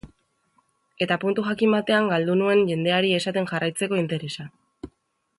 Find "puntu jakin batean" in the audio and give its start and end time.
1.23-2.09